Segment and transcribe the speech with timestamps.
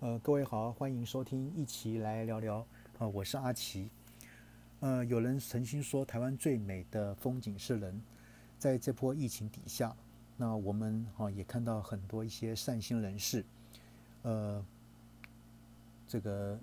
[0.00, 2.66] 呃，各位好，欢迎收听，一起来聊聊。
[2.96, 3.90] 啊，我是阿奇。
[4.80, 8.00] 呃，有人曾经说，台湾最美的风景是人。
[8.58, 9.94] 在这波疫情底下，
[10.38, 13.44] 那我们哈也看到很多一些善心人士，
[14.22, 14.64] 呃，
[16.08, 16.58] 这个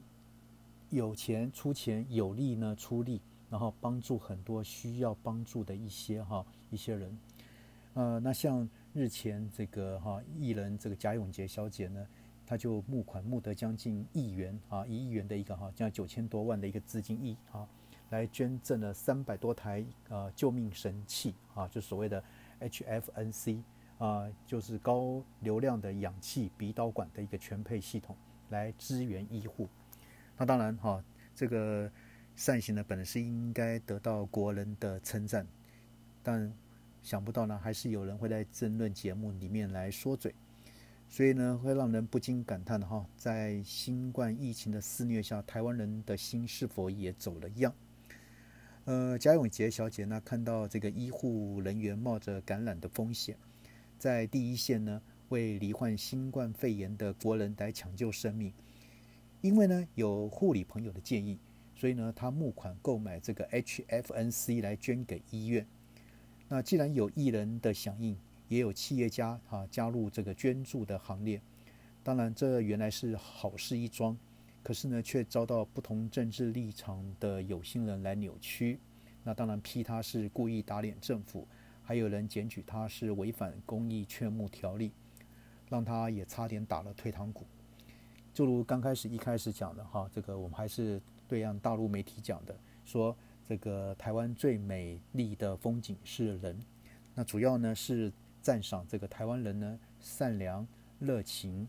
[0.90, 7.16] 有钱出钱，有力呢出力，然后帮助很多需要帮助的一些哈一些人。
[7.94, 12.04] 呃，那像日前这个哈艺人这个贾永杰小姐呢。
[12.48, 17.68] 他就募款募得将近亿元啊，一亿元的一个哈，将九千多万的一个资金亿啊，
[18.12, 22.24] 来捐赠了三百多台呃救命神器啊，就所谓的
[22.62, 23.62] HFNC
[23.98, 28.16] 啊，就是高流量的氧气鼻导管的一个全配系统
[28.50, 29.68] 来支援医护。
[30.38, 31.04] 那当然哈，
[31.36, 31.92] 这个
[32.38, 35.46] 善行呢，本来是应该得到国人的称赞，
[36.24, 36.50] 但
[37.04, 40.34] 想不到呢，还是有人会在争论节目里面来说嘴。
[41.10, 47.74] 所以呢，会让人不禁感叹哈，在新冠疫情的肆虐下，台湾人的心是否也走了样？
[48.84, 53.38] 呃，贾永杰小姐呢，看到这个医护人员冒着感染的风险，
[53.98, 58.54] 在第一线呢，为罹患新冠肺炎的国人来抢救生命。
[59.42, 61.40] 因为呢，有护理朋友的建议，
[61.74, 65.66] 所以呢，他募款购买这个 HFNC 来捐给医院。
[66.50, 68.18] 那既然有艺人的响应。
[68.50, 71.42] 也有企业家啊加入这个捐助的行列，
[72.02, 74.18] 当然这原来是好事一桩，
[74.64, 78.80] 可是呢却遭到不同政治立场的有心人来扭曲，
[79.24, 81.46] 那当然批他是故意打脸政府，
[81.84, 84.94] 还有人检举他是违反公益劝募条例，
[85.68, 87.46] 让他也差点打了退堂鼓。
[88.34, 93.14] 就如刚开始一开始讲的哈，这个我们还是对岸大陆媒体讲的，说
[93.46, 96.58] 这个台湾最美丽的风景是人，
[97.14, 98.10] 那主要呢是。
[98.48, 100.66] 赞赏这个台湾人呢善良
[101.00, 101.68] 热情，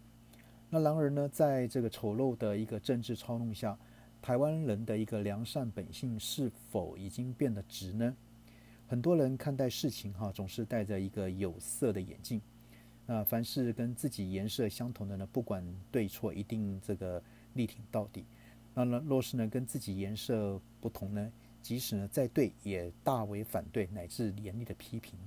[0.70, 3.76] 那然而呢，在这个丑陋的一个政治操弄下，
[4.22, 8.14] 台湾人的一个良善本性是否已经变得直呢？
[8.86, 12.40] 很多人看待事情哈，总是戴着一个有色的眼镜。
[13.06, 17.20] 那凡是跟自己颜色相同的呢，不管对错，一定这个
[17.54, 18.24] 力挺到底。
[18.72, 25.18] 那呢，若是呢跟自己颜色不同呢，即使呢再对，也大为反对，乃至严厉的批评。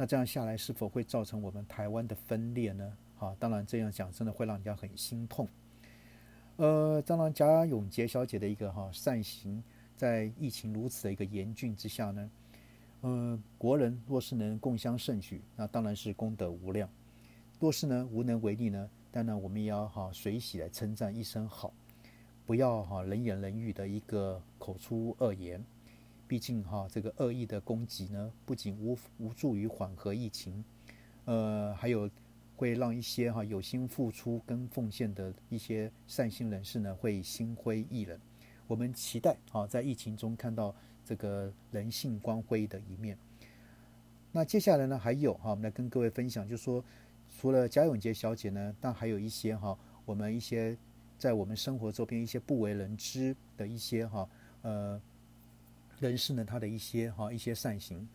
[0.00, 2.96] 那这样下来是否会造成我们台湾的分裂呢？
[3.18, 5.46] 啊，当然这样讲真的会让人家很心痛。
[6.56, 9.62] 呃，当然贾永杰小姐的一个哈善行，
[9.98, 12.30] 在疫情如此的一个严峻之下呢，
[13.02, 16.88] 呃，国人若是能共襄盛举，那当然是功德无量；
[17.58, 21.74] 若是呢无能为力呢，当然我们也要哈随喜来称赞一声好，
[22.46, 25.62] 不要哈人言人语的一个口出恶言。
[26.30, 30.64] 毕竟哈，这个恶意的攻击呢，不仅无无助于缓和疫情，
[31.24, 32.08] 呃，还有
[32.54, 38.16] 会让一些哈有心付出跟奉献的一些善心人士呢，会心灰意冷。
[38.68, 40.72] 我们期待啊，在疫情中看到
[41.04, 43.18] 这个人性光辉的一面。
[44.30, 46.84] 那接下来呢，还有哈，我们来跟各位分享，就是说，
[47.40, 50.78] 除了贾永杰小姐呢，但还有一些哈，我们一些
[51.18, 54.28] 在我们生活周边一些不为人知的一些哈，
[54.62, 55.02] 呃。
[56.00, 58.08] 人士呢，他的一些哈一些善行，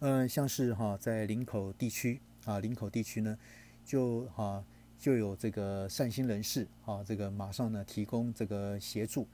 [0.00, 3.38] 嗯，像是哈在林口地区啊，林口地区呢，
[3.84, 4.62] 就哈
[4.98, 9.28] 就有这个善心人士啊，这个马上呢提供这个协助，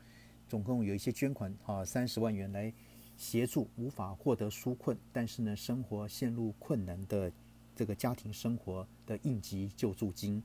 [0.46, 2.70] 总共有一些捐款啊三十万元来
[3.16, 7.32] 协助无法获得纾困，但是呢生活陷入困难的
[7.74, 10.42] 这个家庭生活的应急救助金。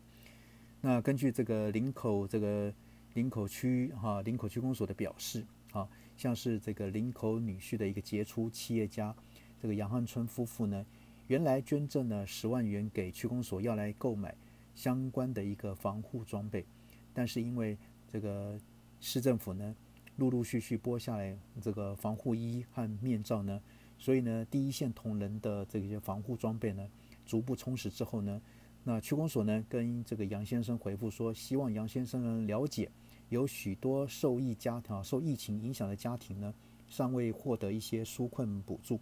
[0.79, 2.73] 那根据这个林口这个
[3.15, 5.85] 林口区哈林口区公所的表示啊。
[6.17, 9.15] 像是这个林口女婿的一个杰出企业家，
[9.61, 10.83] 这个杨汉春夫妇呢，
[11.27, 14.35] 原来捐赠了十万元给区公所，要来购买
[14.73, 16.65] 相关的一个防护装备，
[17.13, 17.77] 但是因为
[18.11, 18.59] 这个
[18.99, 19.75] 市政府呢，
[20.15, 23.61] 陆陆续续拨下来这个防护衣和面罩呢，
[23.99, 26.89] 所以呢，第一线同仁的这些防护装备呢，
[27.27, 28.41] 逐步充实之后呢，
[28.83, 32.89] 那区公所呢，跟这个杨先生回复说，希望杨先生能了解。
[33.29, 36.53] 有许多受疫家庭啊，受疫情影响的家庭呢，
[36.87, 38.99] 尚未获得一些纾困补助，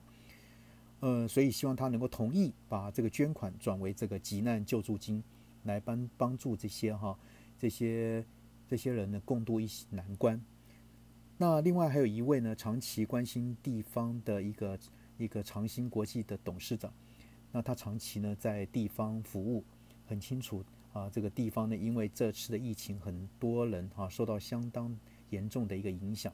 [0.99, 5.23] 呃，所以希望他能够同意把这个捐款转为这个急难救助金，
[5.63, 7.17] 来帮帮助这些哈
[7.59, 8.25] 这些
[8.67, 10.41] 这些人呢共度一些难关。
[11.37, 14.79] 那另外还有一位呢，长期关心地方的一个
[15.17, 16.91] 一个长兴国际的董事长，
[17.51, 19.63] 那他长期呢在地方服务，
[20.07, 20.63] 很清楚。
[20.95, 24.97] 啊，这个地方呢，因为这次的疫情，很多人啊受到相当
[25.29, 26.31] 严重的一个影响，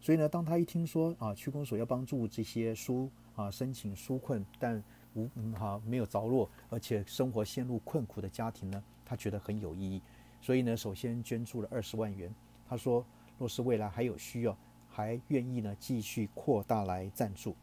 [0.00, 4.80] 所以呢，当他一听说啊，区公所要帮助这些纾啊申请纾困但
[5.14, 10.00] 无哈没有着落，而且生活陷入困苦的家庭呢，他觉得很有意义，
[10.40, 12.32] 所以呢，首先捐助了二十万元。
[12.68, 13.04] 他说，
[13.36, 14.56] 若是未来还有需要，
[14.88, 17.56] 还愿意呢继续扩大来赞助。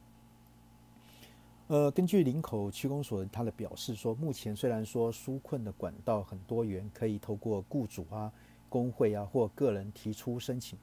[1.67, 8.31] 呃，根据林口区公所他的表示说，目前虽然说纾困的管道很多元，可以透过雇主啊、
[8.69, 10.77] 工会啊或个人提出申请，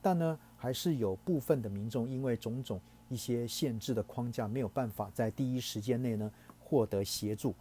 [0.00, 6.30] 但呢，还是有部分的民众因为种种一些限制的框架，没有办法在第一时间内呢
[6.60, 7.52] 获得协助。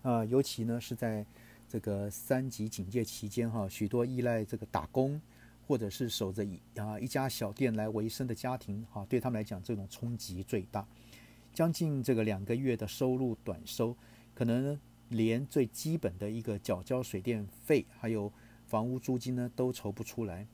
[0.00, 1.22] 啊，尤其呢是在
[1.68, 5.20] 这个三级警戒期间哈，许多依赖这个打工
[5.68, 10.86] 或者是守着一啊一家小店来维生的家庭哈，对他们来讲，这种冲击最大。
[11.56, 13.96] 将近这个两个月的收入短收，
[14.34, 18.30] 可能连最基本的一个缴交水电费，还有
[18.66, 20.46] 房屋租金呢，都筹不出来，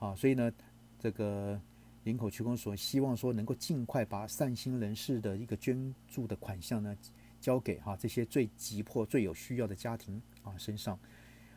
[0.00, 0.52] 啊，所以呢，
[0.98, 1.60] 这个
[2.02, 6.92] 林口区公所希望说能够尽快把善心人士的一个捐助的款项呢，
[7.40, 10.98] 交给哈这些最急迫、最有需要的家庭啊身上，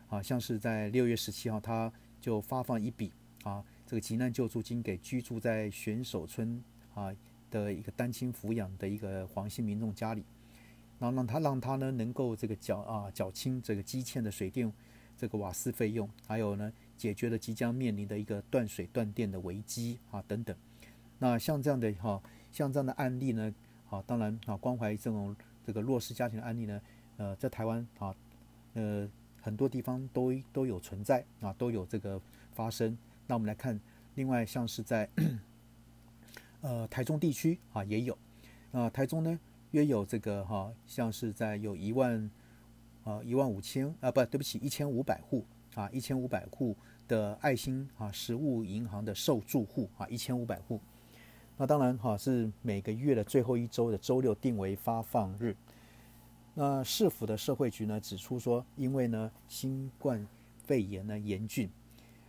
[0.09, 1.91] 啊，像是在六月十七号，他
[2.21, 3.11] 就发放一笔
[3.45, 7.11] 啊这个急难救助金给居住在选手村啊。
[7.63, 10.21] 的一个单亲抚养的一个黄姓民众家里，
[10.99, 14.69] 然后让他让他呢能够这个缴啊缴清这个积欠的水电、
[15.17, 20.53] 这个瓦斯费用，还有呢解决了即将面临的一个断水断电的危机啊等等。
[21.19, 22.21] 那像这样的哈，
[22.51, 23.53] 像这样的案例呢，
[23.89, 25.33] 啊当然啊关怀这种
[25.65, 26.81] 这个弱势家庭的案例呢，
[27.15, 28.13] 呃在台湾啊
[28.73, 29.09] 呃
[29.41, 32.19] 很多地方都都有存在啊都有这个
[32.53, 32.97] 发生。
[33.27, 33.79] 那我们来看，
[34.15, 35.09] 另外像是在。
[36.65, 38.17] 呃，台中地区啊也有，
[38.71, 39.39] 啊，台中呢
[39.69, 42.27] 约有这个哈，像是在有一万，
[43.03, 45.45] 啊一万五千啊，不对不起，一千五百户
[45.75, 46.75] 啊，一千五百户
[47.07, 50.81] 的爱心啊食物银行的受助户啊，一千五百户。
[51.55, 55.55] 那当然哈是每个月的最后一周的周六定为发放日。
[56.55, 60.27] 那市府的社会局呢指出说，因为呢新冠
[60.63, 61.69] 肺炎呢严峻，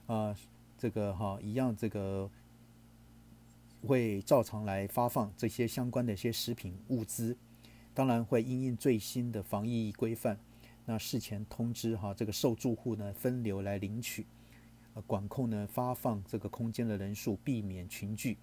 [0.06, 0.37] 啊
[0.77, 2.29] 这个哈一样这个。
[3.87, 7.37] 会照常来发放这些相关的一些食品物资，
[7.94, 10.38] 当然会因应最新的防疫规范，
[10.85, 14.27] 那事前通知哈这个受住户呢分流来领取，
[14.94, 18.37] 呃管控呢发放这个空间的人数，避免群聚。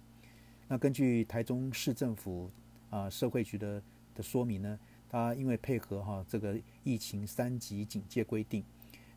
[0.66, 2.50] 那根据台中市政府
[2.90, 3.82] 啊社会局的
[4.14, 8.64] 的说明呢，他因为配合哈这个疫情三级警戒规定，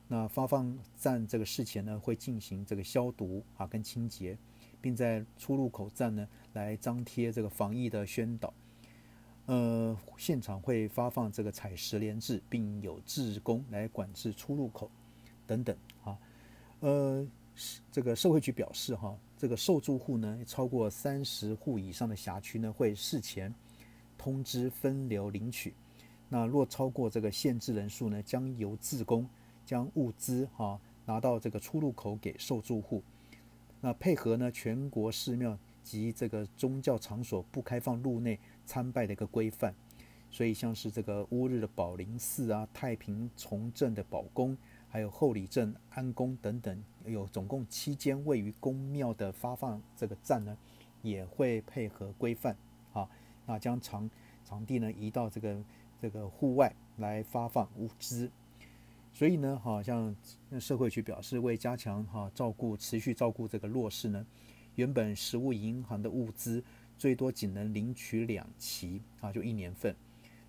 [0.07, 4.37] 那发放站这个事前呢会进行这个消毒啊跟清洁。
[4.81, 8.53] 并在出入口站呢来张贴这个防疫的宣导，
[9.45, 14.89] 呃，现场会发放这个采石联制，并有志工来管制出入口
[15.45, 16.17] 等等啊，
[16.79, 17.27] 呃，
[17.91, 23.53] 这个社会局表示哈，这个受助户呢超过三十户以上的辖区呢会事前
[24.17, 25.73] 通知分流领取，
[26.29, 29.27] 那若超过这个限制人数呢，将由志工
[29.65, 33.03] 将物资哈拿到这个出入口给受助户。
[33.79, 39.73] 那配合呢，全国寺庙及这个宗教场所不开放入内参拜的一个规范，
[40.31, 44.57] 所以像是这个乌日的宝林寺啊、太平崇正的宝宫，
[44.89, 50.57] 还有后里镇安宫等等，有总共七间位于宫庙的发放这个站呢，
[51.01, 52.57] 也会配合规范
[52.93, 53.07] 啊，
[53.45, 54.09] 那将场
[54.43, 55.63] 场地呢移到这个
[56.01, 58.29] 这个户外来发放物资。
[59.17, 60.15] 所以呢，哈，像
[60.59, 64.23] 社会局表示，为加强哈照顾持续照顾这个弱势呢，
[64.75, 66.63] 原本食物银行的物资
[66.99, 69.95] 最多仅能领取两期啊，就一年份。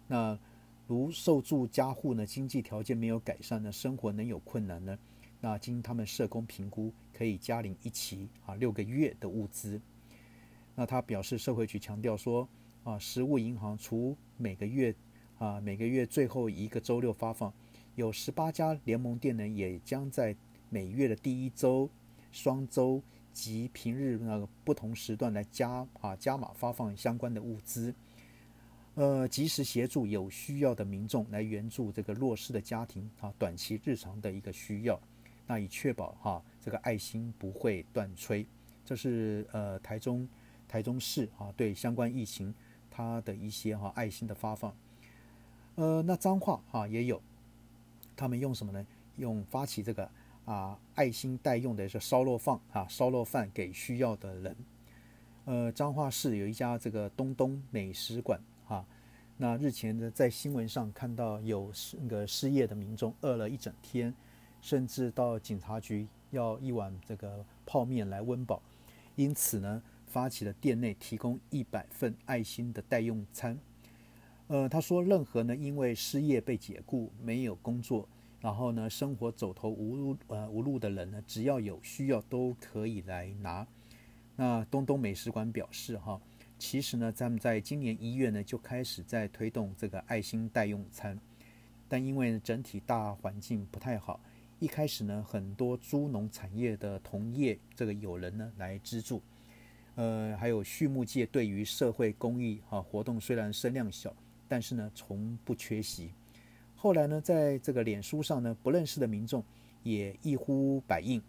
[0.07, 0.38] 那
[0.87, 4.99] 如受助家户呢，经济条件没有改善呢，生活能有困难呢，
[5.40, 9.81] 那经他们社工评估，可以加领一期啊六个月的物资。
[10.75, 12.47] 那他表示，社会局强调说
[12.85, 14.95] 啊，食物银行除每个月
[15.38, 17.50] 啊每个月最后一个周六发放。
[17.99, 20.33] 有十八家联盟店呢，也将在
[20.71, 21.90] 每月的第一周、
[22.31, 23.02] 双周
[23.33, 27.93] 及平日那个不同时段来加啊加码发放相关的物资，
[28.95, 34.97] 呃，及时协助有需要的民众来援助这个弱势的家庭啊短期日常的一个需要，
[35.45, 38.47] 那以确保哈这个爱心不会断炊。
[38.85, 40.28] 这是呃台中
[40.69, 42.55] 台中市啊对相关疫情
[42.88, 44.73] 它的一些哈爱心的发放，
[45.75, 47.21] 呃，那脏话啊也有。
[48.19, 48.85] 他们用什么呢？
[49.17, 50.11] 用发起这个
[50.45, 54.57] 啊爱心代用的是烧肉饭啊烧肉饭给需要的人。
[55.45, 58.85] 呃，彰化市有一家这个东东美食馆啊，
[59.37, 64.13] 那日前呢在新闻上看到有失那个失业的民众饿了一整天，
[64.61, 68.61] 甚至到警察局要一碗这个泡面来温饱，
[69.15, 73.57] 因此呢发起了店内提供一百份爱心的代用餐。
[74.49, 78.09] 呃，他说，任何呢因为失业被解雇、没有工作、
[78.40, 83.67] 然后呢，生活走投无路呃无路的人呢，只要有需要都可以来拿。
[84.37, 86.19] 那东东美食馆表示哈，
[86.59, 91.19] 其实呢，咱们在今年一月呢就开始在推动这个爱心代用餐，
[91.87, 94.19] 但因为整体大环境不太好，
[94.61, 99.21] 一开始呢，很多猪农产业的同业这个有人呢来资助，
[99.97, 104.14] 呃，还有畜牧界对于社会公益哈活动虽然声量小，
[104.49, 106.11] 但是呢从不缺席。
[106.75, 109.43] 后来呢，在这个脸书上呢，不认识的民众
[109.83, 111.21] 也一呼百应，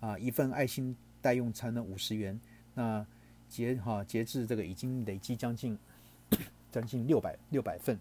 [0.00, 2.38] 啊，一份爱心代用餐呢五十元，
[2.74, 3.04] 那
[3.48, 5.78] 截哈截至这个已经累积将近
[6.70, 7.98] 将近六百六百份。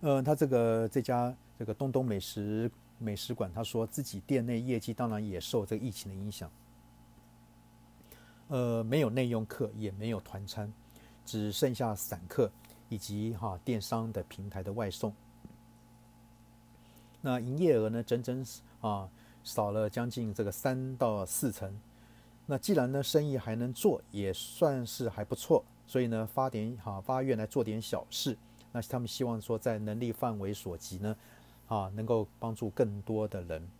[0.00, 2.68] 呃，他这个这家这个东东美食
[2.98, 6.50] 美食馆，他说自己店内业绩当然也受这个疫情的影响，
[8.48, 10.72] 呃，没有内用客，也没有团餐，
[11.24, 12.50] 只剩下散客。
[12.92, 15.14] 以及哈电商的平台的外送，
[17.22, 18.44] 那营业额呢，整整
[18.82, 19.08] 啊
[19.42, 21.74] 少了将近这个三到四成。
[22.44, 28.36] 那既然呢生意还能做，也算是还不错，所以呢发点哈发愿来做点小事。
[28.72, 31.16] 那他们希望说在能力范围所及呢，
[31.68, 33.70] 啊能够帮助更多的人。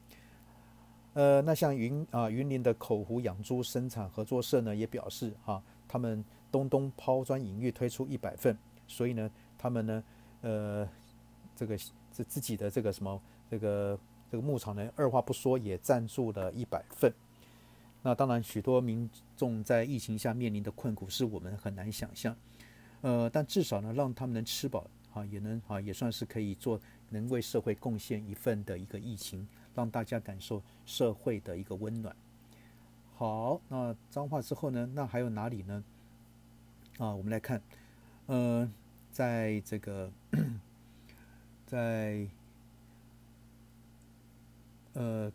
[1.12, 8.56] 呃，那像云啊云林的口湖养猪生产合作社呢，也表示哈他们东东抛砖引玉推出一百份。
[8.92, 10.04] 所以呢，他们呢，
[10.42, 10.88] 呃，
[11.56, 11.76] 这个
[12.10, 13.20] 自自己的这个什么，
[13.50, 13.98] 这个
[14.30, 17.10] 这个牧场呢，二话不说也赞助了一百份。
[18.02, 22.36] 那当然，许多民众在疫情下面临的困苦是我们很难想象。
[23.00, 32.14] 呃，但至少呢，让他们能吃饱，啊，也能啊，也算是可以做，能为社会贡献一份的一个疫情，让大家感受社会的一个温暖。
[33.16, 35.82] 好，那脏话之后呢，那还有哪里呢？
[36.98, 37.62] 啊，我们来看，
[38.26, 38.70] 嗯。
[39.12, 40.10] 在这个，
[41.66, 42.26] 在
[44.94, 45.30] 呃，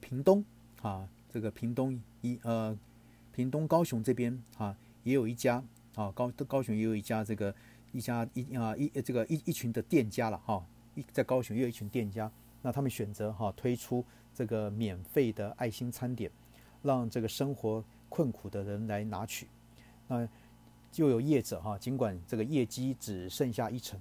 [0.00, 0.44] 屏东
[0.82, 2.78] 啊，这个屏东一呃，
[3.32, 7.54] 屏东高雄这边啊，也有一家啊，高高雄也有一家这个
[7.92, 10.62] 一家一啊一这个一一群的店家了哈，
[10.94, 12.30] 一在高雄也有一群店家，
[12.60, 14.04] 那他们选择哈推出
[14.34, 16.30] 这个免费的爱心餐点，
[16.82, 19.48] 让这个生活困苦的人来拿取，
[20.06, 20.28] 那。
[20.90, 24.00] 就有业者哈，尽管这个业绩只剩下一成，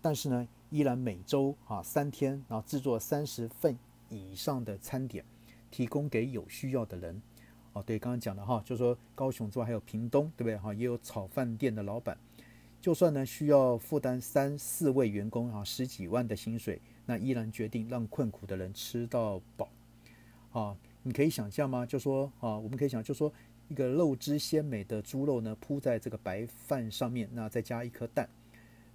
[0.00, 5.24] 但是呢，依然每周啊三天，然后制作三十份以上的餐点，
[5.70, 7.22] 提供给有需要的人。
[7.74, 10.74] 哦，对，刚刚讲的哈，就说高雄之外还有屏东，对不对哈？
[10.74, 12.18] 也有炒饭店的老板，
[12.80, 19.68] 就算呢需要负担三四位员工啊十几万的薪水，那依然决定让困苦的人吃到饱。
[20.50, 21.86] 啊，你可以想象吗？
[21.86, 23.32] 就说啊，我们可以想，就说。
[23.72, 28.28] 一个肉汁鲜美的猪肉呢，铺在这个白饭上面，那再加一颗蛋，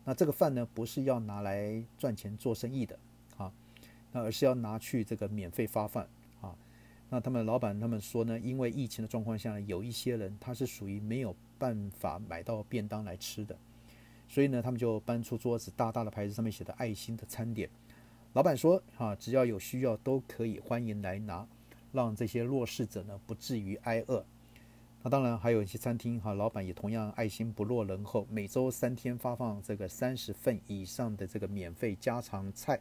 [0.05, 3.00] 那这个饭呢，不是要拿来赚钱做生意的
[3.38, 3.51] 啊，
[4.12, 6.07] 那而是要拿去这个免费发饭
[6.41, 6.55] 啊。
[7.10, 13.57] 那他们老板他们说呢，因为疫情的状况下，有一些人他是属于没有办法买到便当来吃的，
[14.29, 17.67] 所以呢，他们就搬出桌子，大大的牌子上面写的爱心的餐点。
[18.34, 21.48] 老板说啊，只要有需要都可以欢迎来拿，
[21.91, 24.24] 让这些弱势者呢不至于挨饿。
[25.03, 32.79] 那当然还有一些餐厅哈，老板也同样爱心不落人后，每周三天发放这个三十份以上的这个免费家常菜。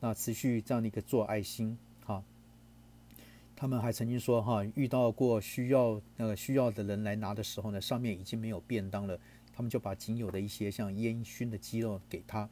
[0.00, 2.22] 那持续这样的一个做爱心哈，
[3.54, 9.18] 他们还曾经说哈，遇到过需要呃需要的人来拿的时候呢，上面已经没有便当了，
[9.54, 12.48] 他们就把仅有的一些像烟熏的鸡肉给他。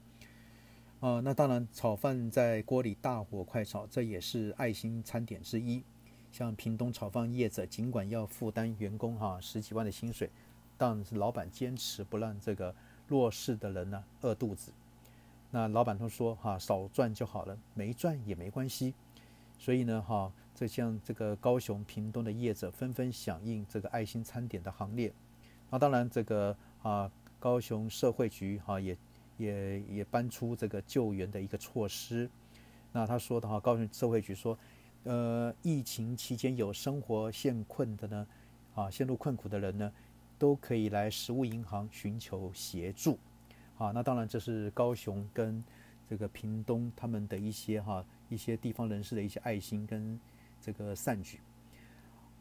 [1.00, 5.82] 啊，那当然炒饭在锅里大火快炒，这也是爱心餐点之一。
[6.32, 10.30] 像屏东炒饭业者，尽管要负担员工哈十几万的薪水，
[10.78, 12.74] 但是老板坚持不让这个
[13.08, 14.72] 弱势的人呢饿肚子。
[15.50, 18.94] 那老板都说哈少赚就好了，没赚也没关系。
[19.58, 25.12] 所以呢哈，这像这个高雄、屏东的业者纷纷响应这个爱心餐点的行列。
[25.68, 27.10] 那当然这个啊
[27.40, 28.96] 高雄社会局哈也
[29.36, 32.30] 也也搬出这个救援的一个措施。
[32.92, 34.56] 那他说的哈，高雄社会局说。
[35.04, 38.26] 呃，疫情期间有生活陷困的呢，
[38.74, 39.90] 啊，陷入困苦的人呢，
[40.38, 43.18] 都可以来食物银行寻求协助，
[43.78, 45.64] 啊，那当然这是高雄跟
[46.06, 50.20] 这个屏东他们的一些哈一些地方人士的一些爱心跟
[50.60, 51.40] 这个善举。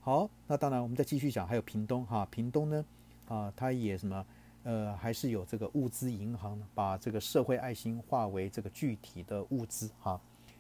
[0.01, 2.85] 好，那当然我们再继续讲，还有屏东哈，屏东呢，
[3.29, 4.25] 啊，它也什么，
[4.63, 10.19] 呃，还是有这个物资银行，把这个社会爱心化为这个具体的物资哈。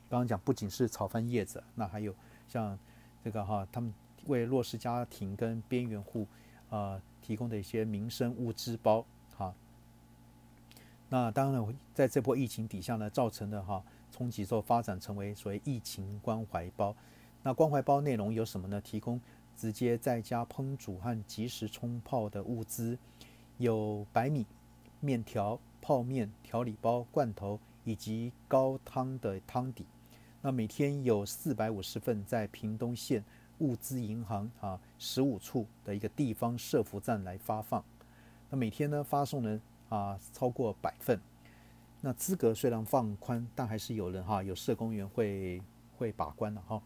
[0.09, 2.13] 刚刚讲，不仅是炒饭叶子，那还有
[2.47, 2.77] 像
[3.23, 3.93] 这个哈，他们
[4.25, 6.25] 为弱势家庭跟边缘户
[6.69, 9.05] 啊提供的一些民生物资包
[9.37, 9.53] 哈。
[11.09, 16.95] 那当然，在这波疫情底下呢，造成的哈冲击之后发展成为所谓疫情关怀包。
[17.43, 18.81] 那关怀包内容有什么呢？
[18.81, 19.21] 提供
[19.55, 22.97] 直接在家烹煮和即时冲泡的物资，
[23.57, 24.45] 有白米、
[24.99, 29.85] 面条、泡面、调理包、罐头以及高汤的汤底。
[30.41, 33.23] 那每天有四百五十份在屏东县
[33.57, 37.83] 物资银行啊十五处的一个地方社服站来发放。
[38.49, 41.19] 那每天呢发送呢啊超过百份。
[41.99, 45.61] 那资格虽然放宽，但还是有人哈有社工员会
[45.97, 46.81] 会把关的哈。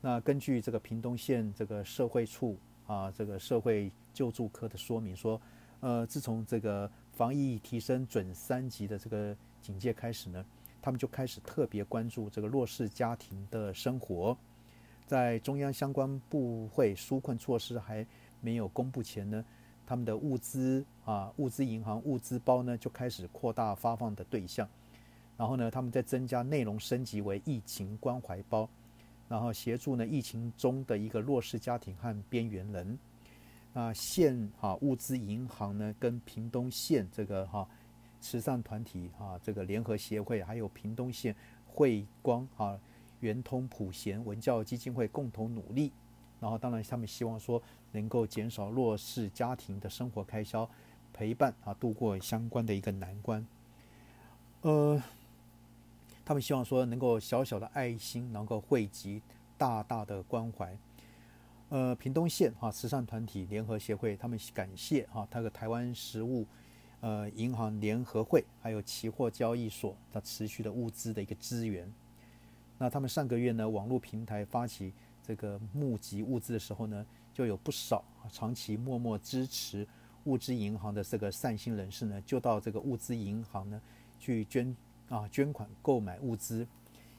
[0.00, 5.38] 那根据这个屏东县这个社会处啊这个社会救助科的说明说，
[5.80, 10.42] 呃自从这个防疫提升准三级的这个警戒开始呢。
[10.88, 14.34] 他们就开始特别关注这个弱势家庭的生活，
[15.06, 18.06] 在中央相关部会纾困措施还
[18.40, 19.44] 没有公布前呢，
[19.86, 24.66] 他们的物资啊物资银行物资包呢就开始扩大发放的对象，
[25.36, 28.66] 然后呢，他们在增加内容升级为疫情关怀包，
[29.28, 32.98] 然后协助呢疫情中的一个弱势家庭和边缘人。
[33.74, 37.68] 那县啊物资银行呢跟屏东县这个哈。
[38.20, 41.34] 慈善团体啊，这个联合协会，还有屏东县
[41.66, 42.78] 慧光啊、
[43.20, 45.92] 圆通普贤文教基金会共同努力。
[46.40, 47.60] 然后，当然他们希望说
[47.90, 50.68] 能够减少弱势家庭的生活开销，
[51.12, 53.44] 陪伴啊度过相关的一个难关。
[54.62, 55.02] 呃，
[56.24, 59.20] 他们希望说能够小小的爱心能够汇集
[59.56, 60.76] 大大的关怀。
[61.70, 66.46] 呃，屏东县哈慈善团体联合协会，他们感谢哈他的台湾食物。
[67.00, 71.88] 呃，银行联合会还有期货交易所它持续的物资的一个资源。
[72.76, 79.86] 那他们上个月呢，网络平台发起这个募集物资的时候呢，就有不少长期默默支持
[80.24, 83.80] 物资银行的这个善心人士呢，就到这个物资银行呢
[84.18, 84.76] 去捐
[85.08, 86.66] 啊捐款购买物资。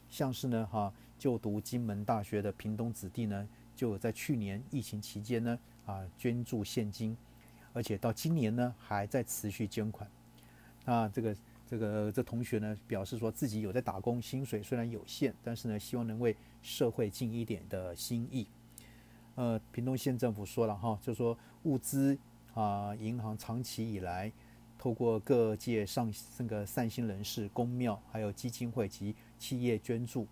[0.09, 7.15] 像是呢哈，就读金门大学的屏东子弟呢，就在去年疫情期间呢啊捐助现金。
[7.79, 10.05] 而且到今年呢，还在持续捐款。
[10.83, 18.46] 那这个这个这同学呢，表示说自己有在打工，薪水虽然有限，但是呢，希望能为社会尽一点的心意。
[19.35, 22.18] 呃，屏东县政府说了哈，就说物资
[22.53, 24.29] 啊，银行长期以来
[24.77, 30.27] 透过各界上这个善心人士、公庙、还有基金会及企业捐助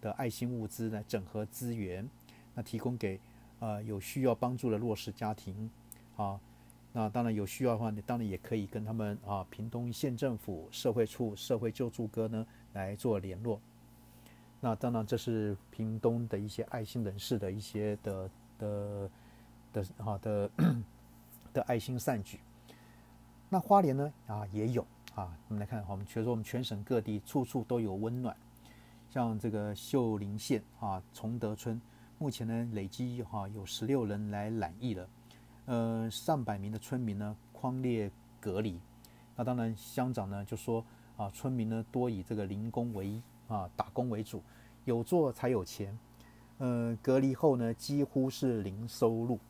[0.00, 2.08] 的爱心物资呢，整合资源，
[2.54, 3.20] 那提供给
[3.58, 5.70] 呃有需要帮助的弱势家庭
[6.16, 6.40] 啊。
[6.96, 13.60] 那当然有需要的话，你当然也可以跟他们啊，屏东县政府社会处社会救助科呢来做联络。
[14.62, 19.10] 那当然这是屏东的一些爱心人士的一些的的
[19.74, 20.50] 的好的
[21.52, 22.40] 的爱心善举。
[23.50, 24.80] 那花莲呢啊也有
[25.14, 28.34] 啊，我们来看，我们觉得我们全省各地处处都有温暖。
[29.10, 31.78] 像这个秀林县啊崇德村，
[32.16, 35.06] 目前呢累积哈有十六人来染疫了。
[35.66, 38.08] 呃，上百名的村民呢，框列
[38.40, 38.80] 隔离。
[39.34, 40.84] 那当然，乡长呢就说
[41.16, 44.40] 啊，村民呢多以这个零工为啊，打工为主，
[44.84, 45.98] 有做才有钱。
[46.58, 49.40] 呃，隔离后呢，几乎是零收入。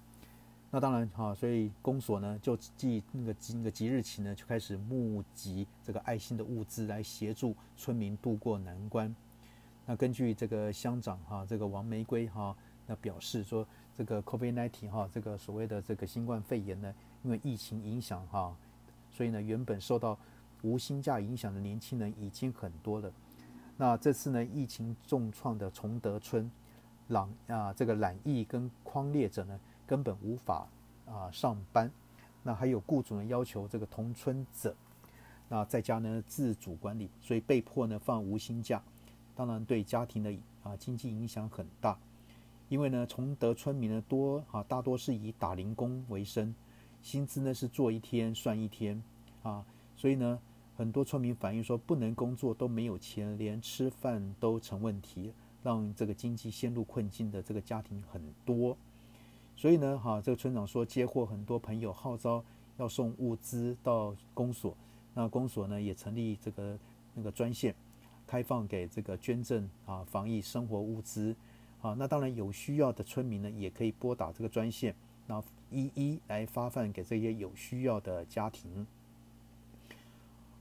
[0.71, 9.15] 那当然哈，所以公所呢就即那个即那个即日起呢，就开始募集这个爱心的物资来协助村民渡过难关。
[9.85, 13.67] 那根据这个乡长哈，这个王玫瑰哈，那表示说。
[13.97, 18.55] 这个 COVID-19 哈，这个所谓的这个新冠肺炎呢，因为疫情影响哈，
[19.11, 20.19] 所以呢，原本受到
[20.63, 23.11] 无薪假影响的年轻人已经很多了。
[23.79, 26.51] 那这次呢，疫情重创的崇德村，
[27.09, 30.67] 朗啊，这个染疫跟框列者呢，根本无法
[31.07, 31.91] 啊上班。
[32.43, 34.75] 那还有雇主呢要求这个同村者，
[35.49, 38.83] 那在家呢自主管理，所以被迫呢放无薪假，
[39.35, 40.33] 当然对家庭的
[40.63, 41.99] 啊经济影响很大。
[42.69, 46.53] 因为呢，崇德村民呢多啊，大多是以打零工为生，
[47.01, 49.01] 薪资呢是做一天算一天
[49.45, 49.65] 啊，
[49.97, 50.39] 所以呢，
[50.77, 58.77] 很多村民反映说，不能工作都没有钱，连吃饭都成问题，让这个经济陷入困境的这个家庭很多。
[59.55, 62.45] 所以呢，哈，这个村长说，接获很多朋友号召
[62.79, 64.77] 要送物资到公所，
[65.15, 66.77] 那公所呢也成立这个
[67.15, 67.73] 那个专线，
[68.27, 71.35] 开放给这个捐赠啊防疫生活物资。
[71.83, 74.95] 啊，那当然有需要的村民呢，也可以拨打这个专线，
[75.27, 78.87] 然后一一来发放给这些有需要的家庭。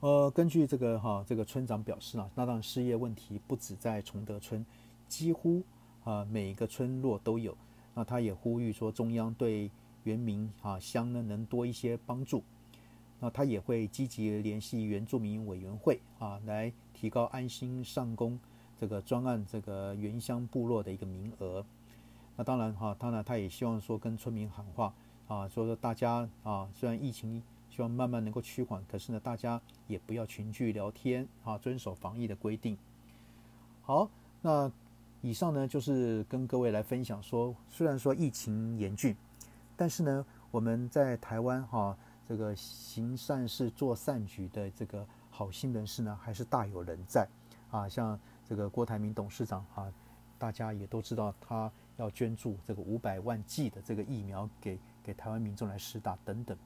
[0.01, 4.63] 呃，根据这个哈，这个村长表示呢，那当然失业问题不止在崇德村，
[5.07, 5.63] 几乎
[6.03, 7.57] 啊每一个村落都有。
[7.95, 9.71] 那他也呼吁说，中央对
[10.03, 12.43] 原民啊乡呢能多一些帮助。
[13.21, 18.37] 那他也会积极联系原住民委员会啊，来提高安心上工
[18.79, 21.65] 这个专案这个原乡部落的一个名额。
[22.35, 24.93] 那当然哈，当然他也希望说跟村民喊话
[25.27, 32.77] 啊，说说大家啊，虽然疫情希望慢慢能够趋缓，可是呢，大家也不要群聚聊天啊，遵守防疫的规定。
[33.81, 34.09] 好，
[34.41, 34.71] 那
[35.21, 39.15] 以上呢就是跟各位来分享说，虽然说疫情严峻，
[39.75, 47.27] 但是呢，我们在台湾哈，这个行善事、做善举的这个好心人士呢，还是大有人在
[47.71, 47.87] 啊。
[47.87, 49.91] 像这个郭台铭董事长啊，
[50.37, 51.71] 大家也都知道他。
[51.97, 56.57] 要捐助这个五百万剂的这个疫苗给给台湾民众来施打等等，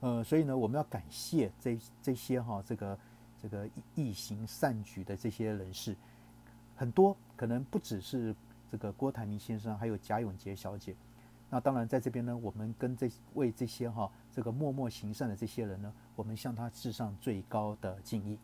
[0.00, 2.98] 呃，所以呢，我们要感谢这这些哈这个
[3.42, 5.94] 这个义行善举的这些人士，
[6.74, 8.34] 很多可能不只是
[8.70, 10.96] 这个郭台铭先生，还有贾永杰小姐。
[11.50, 18.38] 那当然在这边呢，我们跟这为这些哈这个默默行善的这些人呢，我们向他致上最高的敬意。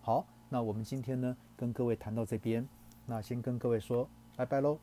[0.00, 2.66] 好，那我们今天呢跟各位谈到这边，
[3.06, 4.78] 那先跟各位说拜拜喽。